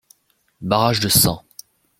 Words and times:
Barrage 0.63 0.99
de 0.99 1.09
St. 1.09 1.29